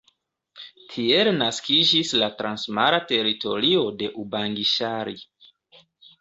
[0.93, 5.17] Tiel naskiĝis la Transmara Teritorio de Ubangi-Ŝari.